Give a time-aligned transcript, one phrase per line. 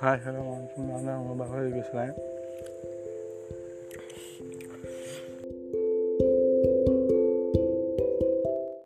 [0.00, 2.12] hi hello வணக்கம் நான் தான் உங்கள் பகவதி பேசுகிறேன்